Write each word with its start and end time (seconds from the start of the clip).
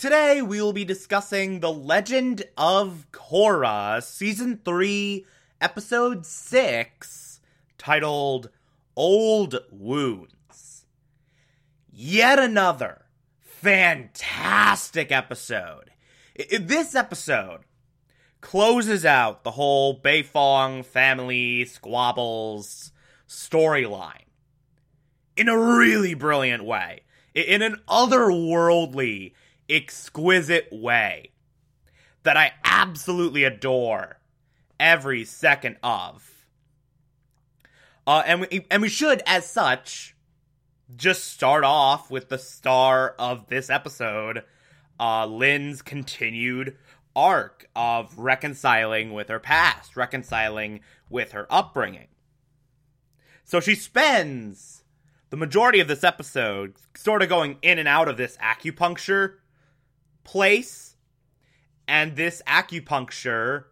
Today 0.00 0.40
we 0.40 0.62
will 0.62 0.72
be 0.72 0.86
discussing 0.86 1.60
The 1.60 1.70
Legend 1.70 2.44
of 2.56 3.04
Korra, 3.12 4.02
Season 4.02 4.58
3, 4.64 5.26
Episode 5.60 6.24
6, 6.24 7.40
titled 7.76 8.48
Old 8.96 9.58
Wounds. 9.70 10.86
Yet 11.92 12.38
another 12.38 13.02
fantastic 13.40 15.12
episode. 15.12 15.90
I- 16.38 16.56
This 16.56 16.94
episode 16.94 17.64
closes 18.40 19.04
out 19.04 19.44
the 19.44 19.50
whole 19.50 20.00
Beifong 20.00 20.82
family 20.82 21.66
squabbles 21.66 22.90
storyline 23.28 24.24
in 25.36 25.50
a 25.50 25.58
really 25.58 26.14
brilliant 26.14 26.64
way, 26.64 27.02
in 27.34 27.60
an 27.60 27.82
otherworldly, 27.86 29.34
exquisite 29.70 30.68
way 30.70 31.30
that 32.22 32.36
I 32.36 32.52
absolutely 32.64 33.44
adore 33.44 34.18
every 34.78 35.24
second 35.24 35.76
of. 35.82 36.46
Uh, 38.06 38.22
and 38.26 38.40
we 38.40 38.66
and 38.70 38.82
we 38.82 38.88
should, 38.88 39.22
as 39.26 39.48
such, 39.48 40.16
just 40.96 41.24
start 41.24 41.64
off 41.64 42.10
with 42.10 42.28
the 42.28 42.38
star 42.38 43.14
of 43.18 43.48
this 43.48 43.70
episode, 43.70 44.42
uh, 44.98 45.26
Lin's 45.26 45.82
continued 45.82 46.76
arc 47.14 47.68
of 47.76 48.18
reconciling 48.18 49.12
with 49.12 49.28
her 49.28 49.38
past, 49.38 49.96
reconciling 49.96 50.80
with 51.08 51.32
her 51.32 51.46
upbringing. 51.50 52.08
So 53.44 53.60
she 53.60 53.74
spends 53.74 54.84
the 55.30 55.36
majority 55.36 55.80
of 55.80 55.88
this 55.88 56.04
episode 56.04 56.74
sort 56.96 57.22
of 57.22 57.28
going 57.28 57.58
in 57.62 57.78
and 57.78 57.88
out 57.88 58.08
of 58.08 58.16
this 58.16 58.36
acupuncture 58.38 59.34
place, 60.24 60.96
and 61.86 62.16
this 62.16 62.42
acupuncture 62.46 63.64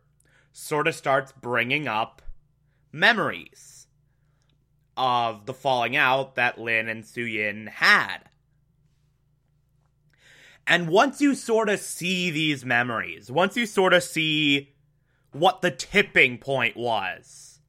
sort 0.53 0.89
of 0.89 0.95
starts 0.95 1.33
bringing 1.33 1.87
up 1.87 2.23
memories 2.93 3.87
of 4.97 5.47
the 5.47 5.55
falling 5.55 5.97
out 5.97 6.35
that 6.35 6.61
Lin 6.61 6.89
and 6.89 7.05
Suyin 7.05 7.69
had. 7.69 8.19
And 10.67 10.89
once 10.89 11.21
you 11.21 11.35
sort 11.35 11.69
of 11.69 11.81
see 11.81 12.31
these 12.31 12.65
memories, 12.65 13.31
once 13.31 13.57
you 13.57 13.65
sort 13.65 13.95
of 13.95 14.03
see 14.03 14.75
what 15.33 15.63
the 15.63 15.71
tipping 15.71 16.39
point 16.39 16.77
was 16.77 17.61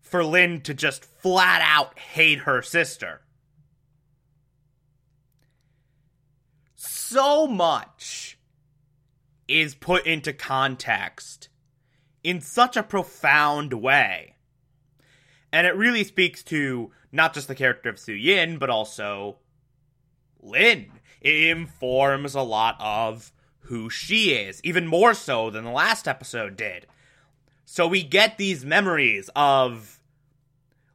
for 0.00 0.24
Lin 0.24 0.60
to 0.62 0.72
just 0.72 1.04
flat 1.04 1.60
out 1.62 1.98
hate 1.98 2.40
her 2.40 2.62
sister, 2.62 3.20
so 7.08 7.46
much 7.46 8.38
is 9.46 9.74
put 9.74 10.06
into 10.06 10.32
context 10.32 11.48
in 12.22 12.40
such 12.40 12.76
a 12.76 12.82
profound 12.82 13.72
way. 13.72 14.34
And 15.52 15.66
it 15.66 15.74
really 15.76 16.04
speaks 16.04 16.42
to 16.44 16.90
not 17.10 17.32
just 17.32 17.48
the 17.48 17.54
character 17.54 17.88
of 17.88 17.98
Su 17.98 18.12
Yin, 18.12 18.58
but 18.58 18.68
also 18.68 19.38
Lin. 20.42 20.92
It 21.20 21.48
informs 21.48 22.34
a 22.34 22.42
lot 22.42 22.76
of 22.78 23.32
who 23.60 23.88
she 23.88 24.34
is, 24.34 24.60
even 24.62 24.86
more 24.86 25.14
so 25.14 25.50
than 25.50 25.64
the 25.64 25.70
last 25.70 26.06
episode 26.06 26.56
did. 26.56 26.86
So 27.64 27.86
we 27.86 28.02
get 28.02 28.38
these 28.38 28.64
memories 28.64 29.30
of 29.34 29.98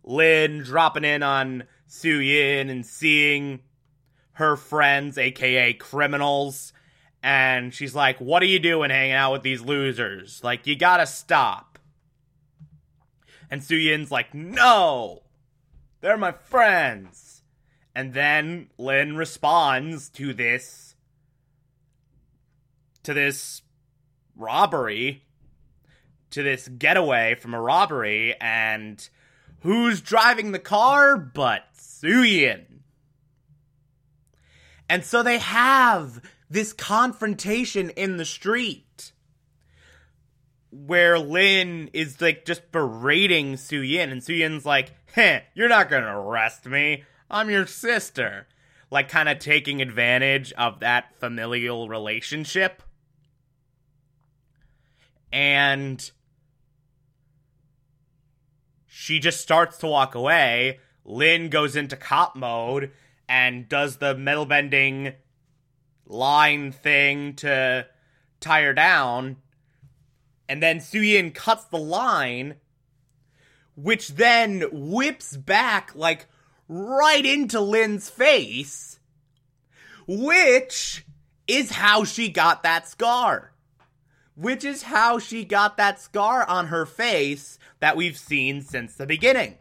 Lin 0.03 0.63
dropping 0.63 1.05
in 1.05 1.23
on 1.23 1.63
Su 1.87 2.19
Yin 2.19 2.69
and 2.69 2.85
seeing 2.85 3.61
her 4.33 4.55
friends, 4.55 5.17
aka 5.17 5.73
criminals, 5.73 6.73
and 7.21 7.73
she's 7.73 7.95
like, 7.95 8.19
What 8.19 8.43
are 8.43 8.47
you 8.47 8.59
doing 8.59 8.89
hanging 8.89 9.13
out 9.13 9.31
with 9.31 9.43
these 9.43 9.61
losers? 9.61 10.43
Like, 10.43 10.67
you 10.67 10.75
gotta 10.75 11.05
stop. 11.05 11.79
And 13.49 13.63
Su 13.63 13.75
Yin's 13.75 14.11
like, 14.11 14.33
No! 14.33 15.23
They're 16.01 16.17
my 16.17 16.31
friends! 16.31 17.43
And 17.95 18.13
then 18.13 18.69
Lin 18.77 19.15
responds 19.15 20.09
to 20.09 20.33
this. 20.33 20.95
to 23.03 23.13
this 23.13 23.61
robbery. 24.35 25.23
To 26.31 26.41
this 26.41 26.67
getaway 26.67 27.35
from 27.35 27.53
a 27.53 27.61
robbery, 27.61 28.35
and 28.41 29.07
who's 29.59 30.01
driving 30.01 30.51
the 30.51 30.57
car 30.57 31.15
but 31.15 31.67
Su 31.77 32.23
Yin? 32.23 32.72
And 34.89 35.03
so 35.03 35.23
they 35.23 35.37
have 35.39 36.21
this 36.49 36.73
confrontation 36.73 37.89
in 37.91 38.17
the 38.17 38.25
street 38.25 39.11
where 40.71 41.19
Lin 41.19 41.89
is 41.93 42.19
like 42.19 42.45
just 42.45 42.71
berating 42.71 43.57
Su 43.57 43.79
Yin, 43.79 44.11
and 44.11 44.23
Su 44.23 44.33
Yin's 44.33 44.65
like, 44.65 44.91
Heh, 45.13 45.41
you're 45.53 45.69
not 45.69 45.89
gonna 45.89 46.19
arrest 46.19 46.65
me. 46.65 47.03
I'm 47.29 47.49
your 47.49 47.67
sister. 47.67 48.47
Like, 48.91 49.09
kind 49.09 49.27
of 49.27 49.39
taking 49.39 49.81
advantage 49.81 50.53
of 50.53 50.79
that 50.81 51.15
familial 51.19 51.89
relationship. 51.89 52.83
And 55.31 56.11
she 58.85 59.17
just 59.17 59.41
starts 59.41 59.77
to 59.79 59.87
walk 59.87 60.13
away. 60.13 60.79
Lin 61.03 61.49
goes 61.49 61.75
into 61.75 61.97
cop 61.97 62.35
mode 62.35 62.91
and 63.33 63.67
does 63.67 63.97
the 63.97 64.13
metal 64.13 64.45
bending 64.45 65.11
line 66.05 66.71
thing 66.71 67.33
to 67.33 67.83
tie 68.39 68.61
her 68.61 68.75
down. 68.75 69.37
And 70.47 70.61
then 70.61 70.77
Suyin 70.77 71.33
cuts 71.33 71.65
the 71.65 71.79
line, 71.79 72.57
which 73.75 74.09
then 74.09 74.61
whips 74.71 75.35
back 75.35 75.95
like 75.95 76.27
right 76.67 77.25
into 77.25 77.59
Lin's 77.59 78.07
face, 78.07 78.99
which 80.07 81.03
is 81.47 81.71
how 81.71 82.03
she 82.03 82.29
got 82.29 82.61
that 82.61 82.87
scar. 82.87 83.51
Which 84.35 84.63
is 84.63 84.83
how 84.83 85.17
she 85.17 85.43
got 85.43 85.75
that 85.77 85.99
scar 85.99 86.47
on 86.47 86.67
her 86.67 86.85
face 86.85 87.57
that 87.79 87.97
we've 87.97 88.17
seen 88.17 88.61
since 88.61 88.93
the 88.93 89.07
beginning. 89.07 89.57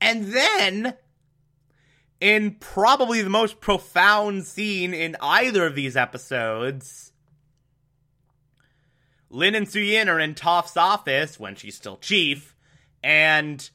And 0.00 0.26
then, 0.26 0.94
in 2.20 2.56
probably 2.60 3.22
the 3.22 3.30
most 3.30 3.60
profound 3.60 4.44
scene 4.44 4.94
in 4.94 5.16
either 5.20 5.66
of 5.66 5.74
these 5.74 5.96
episodes, 5.96 7.12
Lin 9.30 9.54
and 9.54 9.66
Suyin 9.66 10.08
are 10.08 10.20
in 10.20 10.34
Toph's 10.34 10.76
office 10.76 11.38
when 11.38 11.54
she's 11.54 11.76
still 11.76 11.96
chief, 11.96 12.54
and 13.02 13.68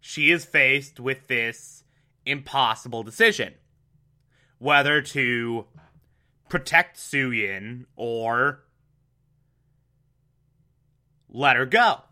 she 0.00 0.30
is 0.30 0.44
faced 0.44 1.00
with 1.00 1.26
this 1.26 1.84
impossible 2.26 3.02
decision 3.02 3.54
whether 4.60 5.00
to 5.00 5.64
protect 6.48 6.98
Suyin 6.98 7.86
or 7.96 8.62
let 11.28 11.56
her 11.56 11.66
go. 11.66 12.02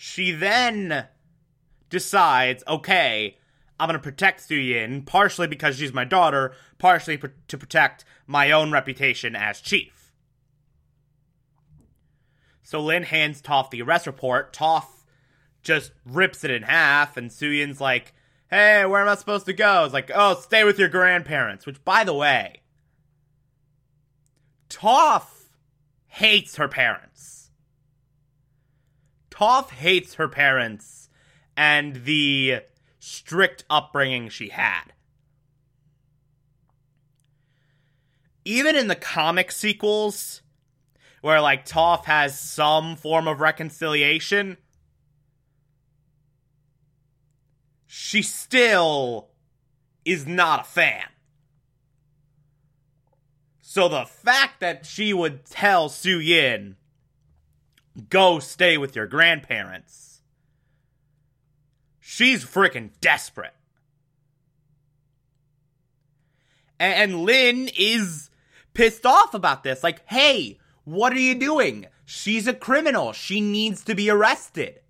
She 0.00 0.30
then 0.30 1.08
decides, 1.90 2.62
okay, 2.68 3.36
I'm 3.80 3.88
gonna 3.88 3.98
protect 3.98 4.42
Su 4.42 4.54
Yin, 4.54 5.02
partially 5.02 5.48
because 5.48 5.76
she's 5.76 5.92
my 5.92 6.04
daughter, 6.04 6.54
partially 6.78 7.16
pr- 7.16 7.26
to 7.48 7.58
protect 7.58 8.04
my 8.24 8.52
own 8.52 8.70
reputation 8.70 9.34
as 9.34 9.60
chief. 9.60 10.12
So 12.62 12.78
Lin 12.78 13.02
hands 13.02 13.42
Toph 13.42 13.70
the 13.70 13.82
arrest 13.82 14.06
report. 14.06 14.52
Toph 14.52 14.86
just 15.62 15.90
rips 16.06 16.44
it 16.44 16.52
in 16.52 16.62
half, 16.62 17.16
and 17.16 17.32
Su 17.32 17.48
Yin's 17.48 17.80
like, 17.80 18.14
hey, 18.50 18.86
where 18.86 19.02
am 19.02 19.08
I 19.08 19.16
supposed 19.16 19.46
to 19.46 19.52
go? 19.52 19.82
It's 19.82 19.92
like, 19.92 20.12
oh, 20.14 20.36
stay 20.36 20.62
with 20.62 20.78
your 20.78 20.88
grandparents, 20.88 21.66
which, 21.66 21.84
by 21.84 22.04
the 22.04 22.14
way, 22.14 22.62
Toph 24.70 25.48
hates 26.06 26.54
her 26.54 26.68
parents. 26.68 27.47
Toph 29.38 29.70
hates 29.70 30.14
her 30.14 30.26
parents 30.26 31.08
and 31.56 32.04
the 32.04 32.62
strict 32.98 33.64
upbringing 33.70 34.28
she 34.28 34.48
had. 34.48 34.92
Even 38.44 38.74
in 38.74 38.88
the 38.88 38.96
comic 38.96 39.52
sequels, 39.52 40.42
where 41.20 41.40
like 41.40 41.64
Toph 41.64 42.06
has 42.06 42.36
some 42.38 42.96
form 42.96 43.28
of 43.28 43.38
reconciliation, 43.38 44.56
she 47.86 48.22
still 48.22 49.28
is 50.04 50.26
not 50.26 50.62
a 50.62 50.64
fan. 50.64 51.04
So 53.60 53.88
the 53.88 54.04
fact 54.04 54.58
that 54.58 54.84
she 54.84 55.12
would 55.12 55.44
tell 55.44 55.88
Su 55.88 56.18
Yin, 56.18 56.77
go 57.98 58.38
stay 58.38 58.78
with 58.78 58.96
your 58.96 59.06
grandparents, 59.06 60.22
she's 62.00 62.44
freaking 62.44 62.90
desperate. 63.00 63.54
And 66.80 67.24
Lin 67.24 67.70
is 67.76 68.30
pissed 68.72 69.04
off 69.04 69.34
about 69.34 69.64
this. 69.64 69.82
Like, 69.82 70.06
hey, 70.08 70.58
what 70.84 71.12
are 71.12 71.18
you 71.18 71.34
doing? 71.34 71.86
She's 72.04 72.46
a 72.46 72.54
criminal. 72.54 73.12
She 73.12 73.40
needs 73.40 73.84
to 73.84 73.94
be 73.94 74.08
arrested. 74.08 74.80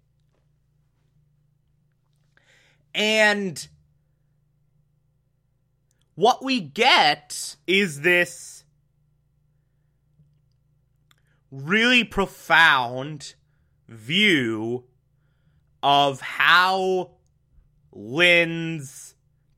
And 2.94 3.66
what 6.14 6.44
we 6.44 6.61
get 6.61 7.56
is 7.66 8.00
this 8.02 8.64
really 11.50 12.05
profound 12.05 13.35
view 13.89 14.85
of 15.83 16.21
how 16.21 17.11
Lin's 17.93 19.15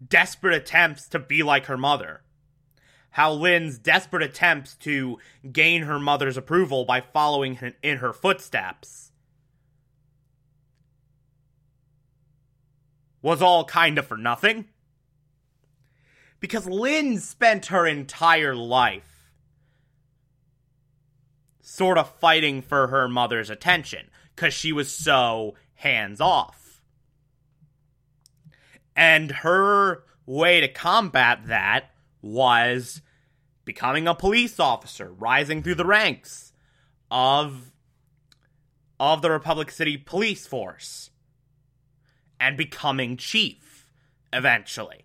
desperate 0.06 0.54
attempts 0.54 1.08
to 1.08 1.18
be 1.18 1.42
like 1.42 1.66
her 1.66 1.76
mother. 1.76 2.22
How 3.10 3.32
Lin's 3.32 3.78
desperate 3.78 4.22
attempts 4.22 4.76
to 4.76 5.18
gain 5.50 5.82
her 5.82 5.98
mother's 5.98 6.36
approval 6.36 6.84
by 6.84 7.00
following 7.00 7.58
in 7.82 7.98
her 7.98 8.12
footsteps 8.12 9.10
was 13.22 13.42
all 13.42 13.64
kind 13.64 13.98
of 13.98 14.06
for 14.06 14.16
nothing. 14.16 14.66
Because 16.38 16.66
Lin 16.66 17.18
spent 17.18 17.66
her 17.66 17.86
entire 17.86 18.54
life 18.54 19.09
sort 21.60 21.98
of 21.98 22.10
fighting 22.16 22.62
for 22.62 22.88
her 22.88 23.08
mother's 23.08 23.50
attention 23.50 24.10
because 24.34 24.54
she 24.54 24.72
was 24.72 24.92
so 24.92 25.54
hands 25.74 26.20
off. 26.20 26.82
And 28.96 29.30
her 29.30 30.04
way 30.26 30.60
to 30.60 30.68
combat 30.68 31.46
that 31.46 31.90
was 32.22 33.02
becoming 33.64 34.06
a 34.06 34.14
police 34.14 34.58
officer, 34.60 35.12
rising 35.12 35.62
through 35.62 35.76
the 35.76 35.86
ranks 35.86 36.52
of 37.10 37.72
of 38.98 39.22
the 39.22 39.30
Republic 39.30 39.70
City 39.70 39.96
Police 39.96 40.46
Force 40.46 41.10
and 42.38 42.56
becoming 42.56 43.16
chief 43.16 43.86
eventually. 44.32 45.04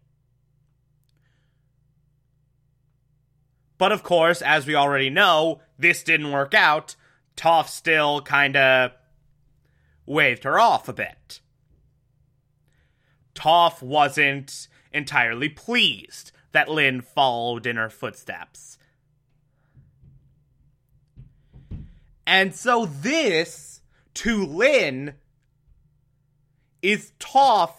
But 3.77 3.91
of 3.91 4.03
course, 4.03 4.41
as 4.41 4.65
we 4.65 4.75
already 4.75 5.09
know, 5.09 5.61
this 5.77 6.03
didn't 6.03 6.31
work 6.31 6.53
out. 6.53 6.95
Toph 7.35 7.67
still 7.67 8.21
kinda 8.21 8.93
waved 10.05 10.43
her 10.43 10.59
off 10.59 10.87
a 10.87 10.93
bit. 10.93 11.41
Toph 13.33 13.81
wasn't 13.81 14.67
entirely 14.93 15.49
pleased 15.49 16.31
that 16.53 16.69
Lin 16.69 17.01
followed 17.01 17.65
in 17.65 17.75
her 17.75 17.89
footsteps. 17.89 18.77
And 22.25 22.55
so 22.55 22.85
this, 22.85 23.81
to 24.15 24.45
Lin, 24.45 25.15
is 26.81 27.11
Toph 27.19 27.73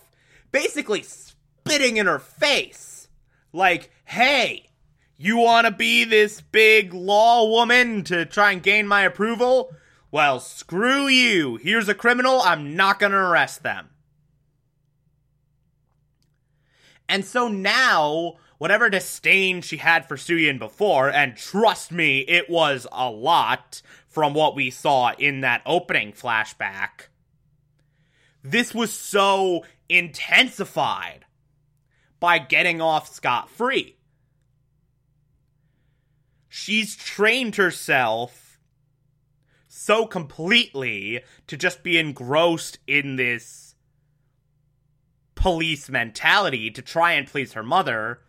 basically 0.53 1.03
spitting 1.03 1.97
in 1.97 2.07
her 2.07 2.19
face. 2.19 3.09
Like, 3.53 3.91
hey, 4.05 4.66
you 5.17 5.39
want 5.39 5.67
to 5.67 5.73
be 5.73 6.05
this 6.05 6.41
big 6.41 6.93
law 6.93 7.49
woman 7.49 8.05
to 8.05 8.25
try 8.25 8.53
and 8.53 8.63
gain 8.63 8.87
my 8.87 9.03
approval? 9.03 9.75
Well, 10.11 10.41
screw 10.41 11.09
you. 11.09 11.57
Here's 11.57 11.89
a 11.89 11.95
criminal. 11.95 12.41
I'm 12.41 12.77
not 12.77 12.99
going 12.99 13.13
to 13.13 13.19
arrest 13.19 13.63
them. 13.63 13.89
And 17.09 17.25
so 17.25 17.49
now, 17.49 18.35
whatever 18.59 18.91
disdain 18.91 19.61
she 19.63 19.77
had 19.77 20.07
for 20.07 20.17
Su 20.17 20.37
Yin 20.37 20.59
before, 20.59 21.11
and 21.11 21.37
trust 21.37 21.93
me, 21.93 22.21
it 22.21 22.51
was 22.51 22.87
a 22.91 23.11
lot 23.11 23.81
from 24.09 24.35
what 24.35 24.57
we 24.57 24.71
saw 24.71 25.13
in 25.19 25.41
that 25.43 25.63
opening 25.65 26.13
flashback 26.13 27.09
this 28.51 28.73
was 28.73 28.93
so 28.93 29.65
intensified 29.89 31.25
by 32.21 32.39
getting 32.39 32.81
off 32.81 33.13
scot 33.13 33.51
free. 33.51 33.97
She's 36.59 36.97
trained 36.97 37.57
herself 37.57 38.59
so 39.69 40.07
completely 40.07 41.21
to 41.49 41.57
just 41.57 41.83
be 41.83 41.99
engrossed 41.99 42.79
in 42.87 43.17
this 43.17 43.75
police 45.35 45.91
mentality 45.91 46.71
to 46.71 46.81
try 46.81 47.13
and 47.13 47.27
please 47.27 47.53
her 47.53 47.63
mother 47.63 48.21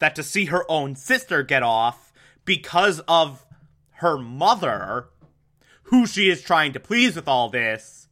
that 0.00 0.16
to 0.16 0.24
see 0.24 0.46
her 0.46 0.68
own 0.68 0.96
sister 0.96 1.44
get 1.44 1.62
off 1.62 2.12
because 2.44 2.98
of 3.06 3.46
her 3.98 4.18
mother, 4.18 5.10
who 5.84 6.08
she 6.08 6.28
is 6.28 6.42
trying 6.42 6.72
to 6.72 6.80
please 6.80 7.14
with 7.14 7.28
all 7.28 7.50
this, 7.50 8.08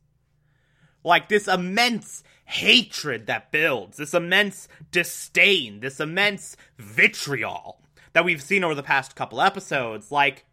like 1.03 1.29
this 1.29 1.49
immense 1.49 2.23
hatred 2.45 3.27
that 3.27 3.51
builds, 3.51 3.97
this 3.97 4.15
immense 4.15 4.69
disdain, 4.93 5.81
this 5.81 5.99
immense 5.99 6.57
vitriol 6.79 7.83
that 8.19 8.25
we've 8.25 8.43
seen 8.43 8.65
over 8.65 8.75
the 8.75 8.83
past 8.83 9.15
couple 9.15 9.41
episodes. 9.41 10.11
Like, 10.11 10.45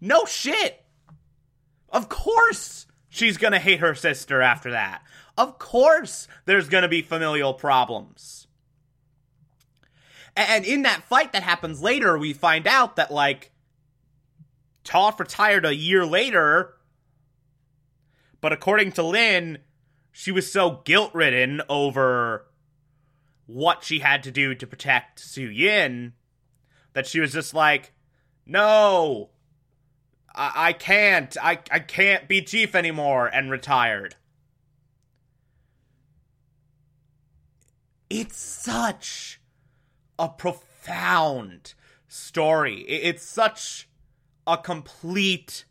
no 0.00 0.26
shit. 0.26 0.84
Of 1.88 2.08
course 2.08 2.86
she's 3.08 3.36
gonna 3.36 3.58
hate 3.58 3.80
her 3.80 3.96
sister 3.96 4.40
after 4.40 4.70
that. 4.70 5.02
Of 5.36 5.58
course 5.58 6.28
there's 6.44 6.68
gonna 6.68 6.86
be 6.86 7.02
familial 7.02 7.52
problems. 7.52 8.46
And 10.36 10.64
in 10.64 10.82
that 10.82 11.02
fight 11.02 11.32
that 11.32 11.42
happens 11.42 11.82
later, 11.82 12.16
we 12.16 12.32
find 12.32 12.68
out 12.68 12.94
that, 12.94 13.10
like, 13.10 13.50
Toph 14.84 15.18
retired 15.18 15.66
a 15.66 15.74
year 15.74 16.06
later 16.06 16.76
but 18.40 18.52
according 18.52 18.92
to 18.92 19.02
Lin, 19.02 19.58
she 20.12 20.30
was 20.30 20.50
so 20.50 20.82
guilt 20.84 21.12
ridden 21.12 21.60
over 21.68 22.46
what 23.46 23.82
she 23.82 23.98
had 23.98 24.22
to 24.22 24.30
do 24.30 24.54
to 24.54 24.64
protect 24.64 25.18
Su 25.18 25.42
Yin 25.42 26.12
that 26.92 27.06
she 27.06 27.20
was 27.20 27.32
just 27.32 27.54
like, 27.54 27.92
no, 28.46 29.30
I, 30.34 30.52
I 30.54 30.72
can't. 30.72 31.36
I, 31.42 31.58
I 31.70 31.78
can't 31.80 32.28
be 32.28 32.42
chief 32.42 32.74
anymore, 32.74 33.26
and 33.26 33.50
retired. 33.50 34.16
It's 38.08 38.36
such 38.36 39.40
a 40.18 40.28
profound 40.28 41.74
story. 42.08 42.80
It's 42.82 43.24
such 43.24 43.88
a 44.46 44.58
complete 44.58 45.64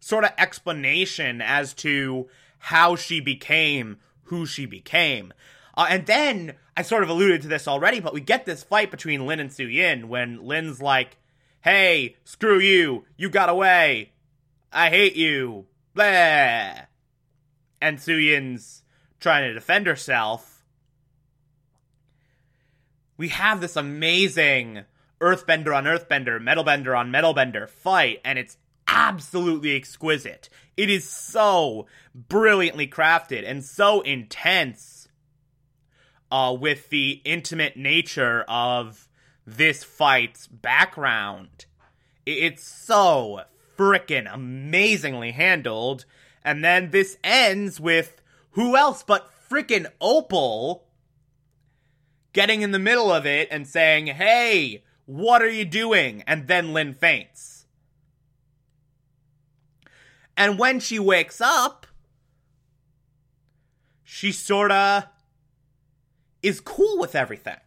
sort 0.00 0.24
of 0.24 0.32
explanation 0.36 1.40
as 1.40 1.72
to 1.74 2.28
how 2.58 2.96
she 2.96 3.20
became 3.20 3.98
who 4.24 4.44
she 4.44 4.66
became. 4.66 5.32
Uh, 5.78 5.86
and 5.90 6.06
then 6.06 6.54
I 6.76 6.82
sort 6.82 7.04
of 7.04 7.08
alluded 7.08 7.42
to 7.42 7.48
this 7.48 7.68
already, 7.68 8.00
but 8.00 8.12
we 8.12 8.20
get 8.20 8.44
this 8.44 8.64
fight 8.64 8.90
between 8.90 9.26
Lin 9.28 9.38
and 9.38 9.52
Su 9.52 9.64
Yin 9.64 10.08
when 10.08 10.44
Lin's 10.44 10.82
like, 10.82 11.16
"Hey, 11.60 12.16
screw 12.24 12.58
you! 12.58 13.04
You 13.16 13.30
got 13.30 13.48
away! 13.48 14.10
I 14.72 14.90
hate 14.90 15.14
you!" 15.14 15.66
Blah. 15.94 16.86
And 17.80 18.00
Su 18.00 18.16
Yin's 18.16 18.82
trying 19.20 19.44
to 19.44 19.54
defend 19.54 19.86
herself, 19.86 20.64
we 23.16 23.28
have 23.28 23.60
this 23.60 23.76
amazing 23.76 24.84
earthbender 25.20 25.76
on 25.76 25.84
earthbender, 25.84 26.42
metalbender 26.42 26.98
on 26.98 27.12
metalbender 27.12 27.68
fight, 27.68 28.20
and 28.24 28.36
it's 28.36 28.56
absolutely 28.88 29.76
exquisite. 29.76 30.48
It 30.76 30.90
is 30.90 31.08
so 31.08 31.86
brilliantly 32.16 32.88
crafted 32.88 33.48
and 33.48 33.64
so 33.64 34.00
intense 34.00 34.97
uh, 36.30 36.56
with 36.58 36.90
the 36.90 37.20
intimate 37.24 37.76
nature 37.76 38.44
of 38.48 39.08
this 39.46 39.82
fight's 39.82 40.46
background. 40.46 41.66
It's 42.26 42.62
so 42.62 43.42
freaking 43.76 44.32
amazingly 44.32 45.32
handled. 45.32 46.04
And 46.44 46.64
then 46.64 46.90
this 46.90 47.16
ends 47.24 47.80
with 47.80 48.20
who 48.52 48.76
else 48.76 49.02
but 49.02 49.30
freaking 49.50 49.86
Opal 50.00 50.84
getting 52.32 52.62
in 52.62 52.72
the 52.72 52.78
middle 52.78 53.10
of 53.10 53.24
it 53.26 53.48
and 53.50 53.66
saying, 53.66 54.08
Hey, 54.08 54.84
what 55.06 55.40
are 55.40 55.50
you 55.50 55.64
doing? 55.64 56.22
And 56.26 56.46
then 56.48 56.74
Lin 56.74 56.94
faints. 56.94 57.66
And 60.36 60.58
when 60.58 60.78
she 60.78 60.98
wakes 60.98 61.40
up, 61.40 61.86
she 64.04 64.30
sorta 64.30 65.10
is 66.42 66.60
cool 66.60 66.98
with 66.98 67.14
everything. 67.14 67.58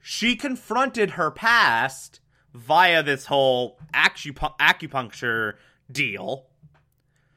She 0.00 0.36
confronted 0.36 1.10
her 1.10 1.30
past 1.30 2.20
via 2.54 3.02
this 3.02 3.26
whole 3.26 3.78
acup- 3.92 4.58
acupuncture 4.58 5.54
deal, 5.90 6.46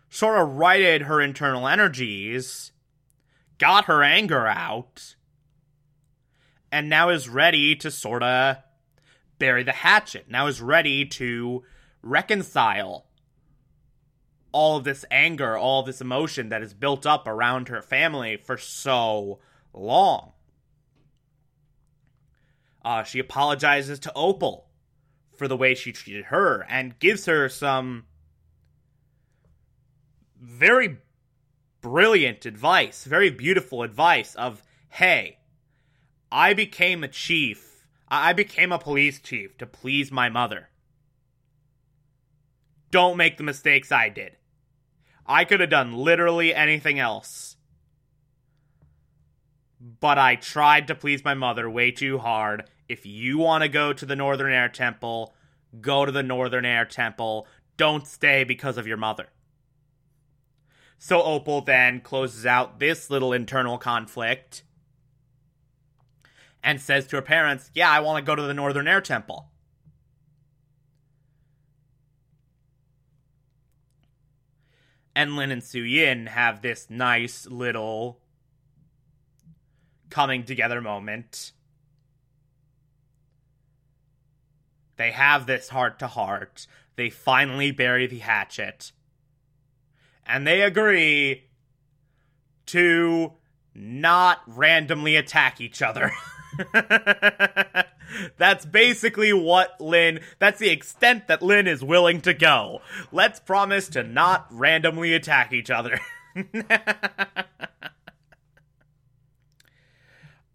sort 0.10 0.39
of 0.39 0.56
righted 0.56 1.03
her 1.03 1.20
internal 1.22 1.68
energies, 1.68 2.72
got 3.58 3.86
her 3.86 4.03
anger 4.03 4.48
out, 4.48 5.15
and 6.72 6.89
now 6.89 7.10
is 7.10 7.27
ready 7.27 7.75
to 7.75 7.91
sort 7.91 8.24
of 8.24 8.58
bury 9.38 9.63
the 9.63 9.72
hatchet. 9.72 10.30
Now 10.30 10.48
is 10.48 10.62
ready 10.62 11.06
to 11.06 11.63
reconcile 12.01 13.06
all 14.51 14.77
of 14.77 14.84
this 14.84 15.05
anger, 15.10 15.58
all 15.58 15.84
this 15.84 16.01
emotion 16.01 16.50
that 16.50 16.62
is 16.62 16.74
built 16.74 17.05
up 17.05 17.27
around 17.27 17.67
her 17.67 17.81
family 17.81 18.38
for 18.38 18.58
so 18.58 19.39
long. 19.74 20.34
Uh, 22.84 23.03
she 23.03 23.20
apologizes 23.20 24.00
to 24.00 24.12
Opal 24.15 24.67
for 25.38 25.48
the 25.48 25.58
way 25.58 25.75
she 25.75 25.91
treated 25.91 26.25
her 26.25 26.65
and 26.70 27.00
gives 27.00 27.25
her 27.25 27.48
some 27.48 28.05
very 30.39 30.98
brilliant 31.81 32.46
advice, 32.46 33.05
very 33.05 33.29
beautiful 33.29 33.84
advice 33.84 34.36
of, 34.36 34.63
hey, 34.89 35.38
I 36.31 36.53
became 36.53 37.03
a 37.03 37.08
chief. 37.08 37.88
I 38.08 38.34
became 38.34 38.72
a 38.72 38.79
police 38.79 39.20
chief 39.20 39.58
to 39.60 39.65
please 39.65 40.12
my 40.12 40.29
mother. 40.29 40.70
Don't 42.89 43.17
make 43.17 43.38
the 43.38 43.43
mistakes 43.43 43.91
I 43.91 44.10
did. 44.10 44.36
I 45.32 45.46
could 45.46 45.62
have 45.62 45.70
done 45.70 45.94
literally 45.94 46.54
anything 46.54 47.00
else. 47.00 47.56
But 49.80 50.18
I 50.18 50.36
tried 50.36 50.88
to 50.88 50.96
please 50.96 51.24
my 51.24 51.34
mother 51.34 51.70
way 51.70 51.92
too 51.92 52.18
hard. 52.18 52.66
If 52.90 53.06
you 53.06 53.38
want 53.38 53.62
to 53.64 53.70
go 53.70 53.94
to 53.94 54.06
the 54.06 54.18
Northern 54.18 54.52
Air 54.52 54.68
Temple, 54.68 55.34
go 55.80 56.06
to 56.06 56.12
the 56.12 56.22
Northern 56.22 56.66
Air 56.66 56.84
Temple. 56.84 57.48
Don't 57.78 58.06
stay 58.06 58.44
because 58.44 58.78
of 58.78 58.86
your 58.86 58.98
mother. 58.98 59.28
So 60.98 61.24
Opal 61.24 61.62
then 61.62 62.02
closes 62.02 62.46
out 62.46 62.80
this 62.80 63.10
little 63.10 63.32
internal 63.32 63.78
conflict 63.78 64.64
and 66.62 66.82
says 66.82 67.08
to 67.08 67.16
her 67.16 67.22
parents, 67.22 67.72
Yeah, 67.74 67.90
I 67.90 68.02
want 68.02 68.24
to 68.24 68.30
go 68.30 68.36
to 68.36 68.44
the 68.44 68.54
Northern 68.54 68.90
Air 68.90 69.00
Temple. 69.00 69.50
And 75.22 75.36
Lin 75.36 75.51
and 75.51 75.63
Su 75.63 75.84
Yin 75.84 76.25
have 76.25 76.63
this 76.63 76.90
nice 76.90 77.46
little 77.46 78.22
coming 80.10 80.46
together 80.46 80.82
moment. 80.82 81.51
They 84.96 85.12
have 85.12 85.46
this 85.46 85.70
heart 85.70 86.00
to 86.00 86.08
heart. 86.08 86.66
They 86.96 87.12
finally 87.12 87.70
bury 87.70 88.08
the 88.08 88.18
hatchet. 88.18 88.94
And 90.25 90.48
they 90.48 90.63
agree 90.63 91.44
to 92.66 93.34
not 93.75 94.42
randomly 94.48 95.18
attack 95.18 95.62
each 95.62 95.84
other. 95.84 96.12
that's 98.38 98.65
basically 98.65 99.34
what 99.34 99.80
Lin, 99.80 100.20
that's 100.39 100.60
the 100.60 100.70
extent 100.70 101.27
that 101.27 101.41
Lin 101.41 101.68
is 101.68 101.84
willing 101.84 102.22
to 102.22 102.34
go. 102.34 102.82
Let's 103.12 103.39
promise 103.39 103.88
to 103.89 104.03
not 104.03 104.48
randomly 104.50 105.13
attack 105.13 105.53
each 105.53 105.70
other. 105.70 106.00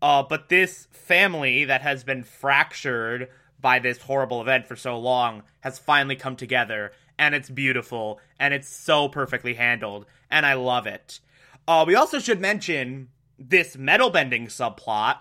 uh, 0.02 0.22
but 0.22 0.48
this 0.48 0.88
family 0.90 1.64
that 1.64 1.82
has 1.82 2.04
been 2.04 2.25
fractured 2.25 3.28
by 3.60 3.78
this 3.78 3.98
horrible 3.98 4.40
event 4.40 4.66
for 4.66 4.76
so 4.76 4.98
long 4.98 5.42
has 5.60 5.78
finally 5.78 6.16
come 6.16 6.36
together, 6.36 6.92
and 7.18 7.34
it's 7.34 7.50
beautiful, 7.50 8.20
and 8.38 8.52
it's 8.54 8.68
so 8.68 9.08
perfectly 9.08 9.54
handled, 9.54 10.06
and 10.30 10.44
I 10.46 10.54
love 10.54 10.86
it. 10.86 11.20
Uh, 11.66 11.84
we 11.86 11.94
also 11.94 12.18
should 12.18 12.40
mention 12.40 13.08
this 13.38 13.76
metal 13.76 14.10
bending 14.10 14.46
subplot 14.46 15.18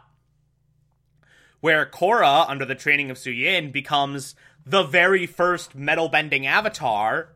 where 1.66 1.88
Korra, 1.88 2.48
under 2.48 2.64
the 2.64 2.76
training 2.76 3.10
of 3.10 3.18
Su 3.18 3.32
Yin, 3.32 3.72
becomes 3.72 4.36
the 4.68 4.84
very 4.84 5.26
first 5.26 5.74
metal 5.74 6.10
bending 6.10 6.46
avatar, 6.46 7.30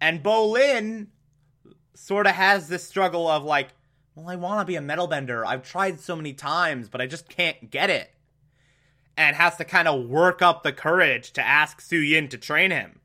and 0.00 0.22
Bolin 0.22 1.08
sort 1.94 2.28
of 2.28 2.36
has 2.36 2.68
this 2.68 2.86
struggle 2.86 3.26
of 3.26 3.42
like, 3.42 3.70
well, 4.14 4.28
I 4.28 4.36
want 4.36 4.60
to 4.60 4.64
be 4.64 4.76
a 4.76 4.80
metal 4.80 5.08
bender. 5.08 5.44
I've 5.44 5.64
tried 5.64 5.98
so 5.98 6.14
many 6.14 6.32
times, 6.32 6.88
but 6.88 7.00
I 7.00 7.08
just 7.08 7.28
can't 7.28 7.72
get 7.72 7.90
it. 7.90 8.08
And 9.16 9.34
has 9.34 9.56
to 9.56 9.64
kind 9.64 9.88
of 9.88 10.08
work 10.08 10.40
up 10.40 10.62
the 10.62 10.72
courage 10.72 11.32
to 11.32 11.44
ask 11.44 11.80
Su 11.80 11.96
Yin 11.96 12.28
to 12.28 12.38
train 12.38 12.70
him. 12.70 13.00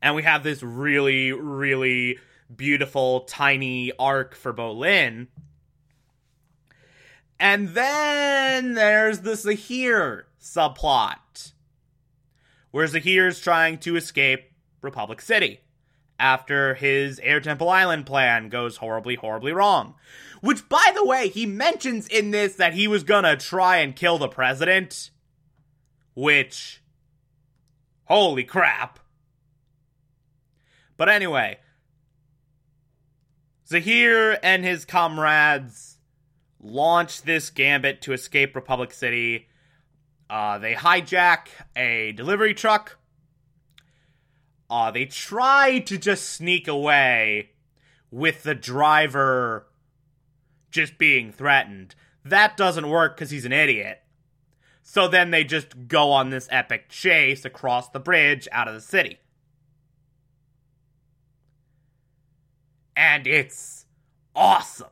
And 0.00 0.14
we 0.14 0.22
have 0.22 0.42
this 0.42 0.62
really, 0.62 1.32
really 1.32 2.18
beautiful, 2.56 3.20
tiny 3.24 3.92
arc 3.98 4.34
for 4.34 4.54
Bolin 4.54 5.26
and 7.42 7.70
then 7.70 8.74
there's 8.74 9.18
the 9.22 9.34
Zahir 9.34 10.26
subplot, 10.40 11.50
where 12.70 12.86
Zahir's 12.86 13.40
trying 13.40 13.78
to 13.78 13.96
escape 13.96 14.52
Republic 14.80 15.20
City 15.20 15.58
after 16.20 16.74
his 16.74 17.18
Air 17.18 17.40
Temple 17.40 17.68
Island 17.68 18.06
plan 18.06 18.48
goes 18.48 18.76
horribly, 18.76 19.16
horribly 19.16 19.50
wrong. 19.50 19.96
Which, 20.40 20.68
by 20.68 20.92
the 20.94 21.04
way, 21.04 21.28
he 21.30 21.44
mentions 21.44 22.06
in 22.06 22.30
this 22.30 22.54
that 22.54 22.74
he 22.74 22.86
was 22.86 23.02
gonna 23.02 23.36
try 23.36 23.78
and 23.78 23.96
kill 23.96 24.18
the 24.18 24.28
president. 24.28 25.10
Which, 26.14 26.80
holy 28.04 28.44
crap. 28.44 29.00
But 30.96 31.08
anyway, 31.08 31.58
Zahir 33.66 34.38
and 34.44 34.64
his 34.64 34.84
comrades 34.84 35.91
launch 36.62 37.22
this 37.22 37.50
gambit 37.50 38.00
to 38.02 38.12
escape 38.12 38.54
Republic 38.54 38.92
City. 38.92 39.48
Uh, 40.30 40.58
they 40.58 40.74
hijack 40.74 41.48
a 41.76 42.12
delivery 42.12 42.54
truck. 42.54 42.98
Uh, 44.70 44.90
they 44.90 45.04
try 45.04 45.80
to 45.80 45.98
just 45.98 46.30
sneak 46.30 46.66
away 46.66 47.50
with 48.10 48.42
the 48.42 48.54
driver 48.54 49.66
just 50.70 50.96
being 50.96 51.32
threatened. 51.32 51.94
That 52.24 52.56
doesn't 52.56 52.88
work 52.88 53.16
because 53.16 53.30
he's 53.30 53.44
an 53.44 53.52
idiot. 53.52 54.00
So 54.82 55.08
then 55.08 55.30
they 55.30 55.44
just 55.44 55.88
go 55.88 56.10
on 56.12 56.30
this 56.30 56.48
epic 56.50 56.88
chase 56.88 57.44
across 57.44 57.90
the 57.90 58.00
bridge 58.00 58.48
out 58.52 58.68
of 58.68 58.74
the 58.74 58.80
city. 58.80 59.18
And 62.96 63.26
it's 63.26 63.86
awesome. 64.34 64.88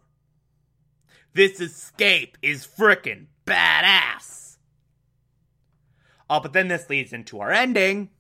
This 1.32 1.60
escape 1.60 2.36
is 2.42 2.66
frickin' 2.66 3.26
badass. 3.46 4.56
Oh, 6.28 6.40
but 6.40 6.52
then 6.52 6.68
this 6.68 6.90
leads 6.90 7.12
into 7.12 7.40
our 7.40 7.50
ending, 7.50 8.10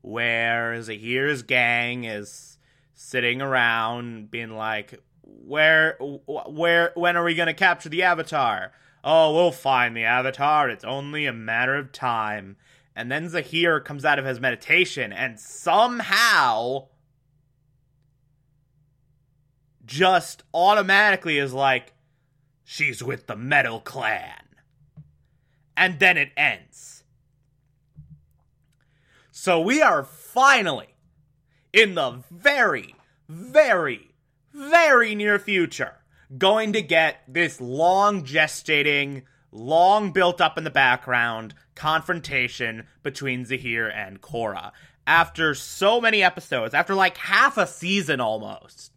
where 0.00 0.80
Zahir's 0.82 1.42
gang 1.42 2.04
is 2.04 2.58
sitting 2.94 3.40
around 3.40 4.30
being 4.30 4.56
like, 4.56 5.00
where, 5.22 5.96
where, 6.00 6.92
when 6.94 7.16
are 7.16 7.24
we 7.24 7.34
gonna 7.34 7.54
capture 7.54 7.88
the 7.88 8.02
Avatar? 8.02 8.72
Oh, 9.04 9.34
we'll 9.34 9.52
find 9.52 9.96
the 9.96 10.04
Avatar. 10.04 10.68
It's 10.68 10.84
only 10.84 11.26
a 11.26 11.32
matter 11.32 11.76
of 11.76 11.92
time. 11.92 12.56
And 12.96 13.10
then 13.12 13.28
Zahir 13.28 13.80
comes 13.80 14.04
out 14.04 14.18
of 14.18 14.24
his 14.24 14.40
meditation 14.40 15.12
and 15.12 15.38
somehow 15.38 16.88
just 19.84 20.42
automatically 20.52 21.38
is 21.38 21.52
like, 21.54 21.92
she's 22.70 23.02
with 23.02 23.26
the 23.26 23.34
Metal 23.34 23.80
Clan. 23.80 24.42
And 25.74 25.98
then 25.98 26.18
it 26.18 26.32
ends. 26.36 27.02
So 29.30 29.58
we 29.58 29.80
are 29.80 30.04
finally 30.04 30.94
in 31.72 31.94
the 31.94 32.22
very, 32.30 32.94
very, 33.26 34.10
very 34.52 35.14
near 35.14 35.38
future 35.38 35.94
going 36.36 36.74
to 36.74 36.82
get 36.82 37.22
this 37.26 37.58
long 37.58 38.22
gestating, 38.22 39.22
long 39.50 40.12
built 40.12 40.42
up 40.42 40.58
in 40.58 40.64
the 40.64 40.70
background 40.70 41.54
confrontation 41.74 42.86
between 43.02 43.46
Zahir 43.46 43.88
and 43.88 44.20
Korra. 44.20 44.72
After 45.06 45.54
so 45.54 46.02
many 46.02 46.22
episodes, 46.22 46.74
after 46.74 46.94
like 46.94 47.16
half 47.16 47.56
a 47.56 47.66
season 47.66 48.20
almost, 48.20 48.92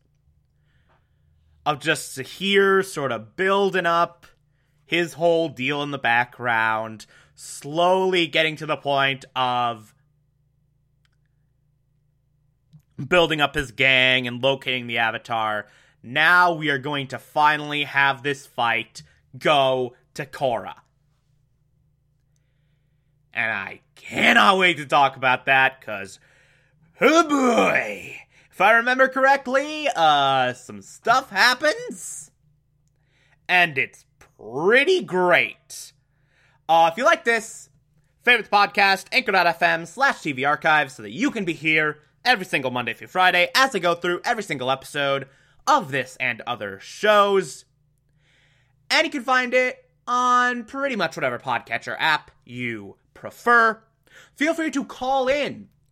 of 1.66 1.80
just 1.80 2.14
Zahir 2.14 2.84
sort 2.84 3.12
of 3.12 3.36
building 3.36 3.86
up 3.86 4.26
his 4.86 5.14
whole 5.14 5.50
deal 5.50 5.84
in 5.84 5.92
the 5.92 5.98
background, 5.98 7.06
slowly 7.36 8.28
getting 8.28 8.56
to 8.58 8.66
the 8.66 8.78
point 8.78 9.26
of 9.36 9.94
building 13.08 13.42
up 13.42 13.56
his 13.56 13.72
gang 13.72 14.28
and 14.28 14.44
locating 14.44 14.88
the 14.88 14.98
Avatar. 14.98 15.68
Now 16.04 16.54
we 16.54 16.70
are 16.70 16.78
going 16.78 17.08
to 17.08 17.20
finally 17.20 17.84
have 17.84 18.24
this 18.24 18.46
fight 18.46 19.04
go 19.38 19.96
to 20.16 20.26
Korra. 20.26 20.76
And 23.34 23.52
I 23.52 23.82
cannot 23.96 24.58
wait 24.58 24.78
to 24.78 24.86
talk 24.86 25.16
about 25.16 25.46
that 25.46 25.80
because, 25.80 26.20
oh 27.00 27.28
boy, 27.30 28.18
if 28.52 28.60
I 28.60 28.74
remember 28.74 29.08
correctly, 29.08 29.88
uh, 29.96 30.54
some 30.54 30.82
stuff 30.82 31.30
happens. 31.30 32.32
And 33.48 33.78
it's 33.78 34.06
pretty 34.38 35.02
great. 35.04 35.94
Uh, 36.68 36.90
if 36.92 36.98
you 36.98 37.06
like 37.06 37.24
this, 37.24 37.70
favorite 38.24 38.50
the 38.50 38.56
podcast, 38.56 39.06
anchor.fm 39.12 39.88
slash 39.88 40.18
TV 40.18 40.48
archive 40.48 40.92
so 40.92 41.04
that 41.04 41.12
you 41.12 41.32
can 41.32 41.46
be 41.46 41.54
here 41.54 42.00
every 42.24 42.46
single 42.46 42.72
Monday 42.72 42.94
through 42.94 43.08
Friday 43.08 43.50
as 43.56 43.74
I 43.76 43.80
go 43.80 43.96
through 43.96 44.22
every 44.24 44.44
single 44.44 44.70
episode 44.70 45.28
of 45.66 45.92
this 45.92 46.18
and 46.20 46.42
other 46.42 46.80
shows. 46.80 47.66
And 48.90 49.06
you 49.06 49.12
can 49.12 49.24
find 49.24 49.54
it 49.54 49.86
on 50.08 50.66
pretty 50.66 50.96
much 50.96 51.16
whatever 51.16 51.40
podcatcher 51.40 51.96
app 52.00 52.32
you 52.46 52.98
prefer. 53.14 53.82
Feel 54.36 54.54
free 54.54 54.72
to 54.72 54.84
call 54.84 55.28
in 55.28 55.70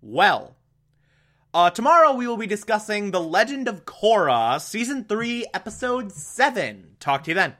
well. 0.00 0.56
Uh, 1.54 1.70
tomorrow 1.70 2.12
we 2.12 2.26
will 2.26 2.36
be 2.36 2.46
discussing 2.46 3.10
The 3.10 3.20
Legend 3.20 3.66
of 3.66 3.86
Korra, 3.86 4.60
Season 4.60 5.04
3, 5.04 5.46
Episode 5.54 6.12
7. 6.12 6.96
Talk 7.00 7.24
to 7.24 7.30
you 7.30 7.34
then. 7.34 7.54